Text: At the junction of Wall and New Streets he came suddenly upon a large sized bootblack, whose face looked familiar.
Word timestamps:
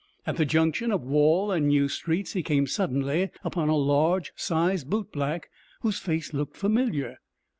At 0.25 0.37
the 0.37 0.45
junction 0.47 0.91
of 0.91 1.03
Wall 1.03 1.51
and 1.51 1.67
New 1.67 1.87
Streets 1.87 2.33
he 2.33 2.41
came 2.41 2.65
suddenly 2.65 3.29
upon 3.43 3.69
a 3.69 3.75
large 3.75 4.33
sized 4.35 4.89
bootblack, 4.89 5.51
whose 5.81 5.99
face 5.99 6.33
looked 6.33 6.57
familiar. 6.57 7.19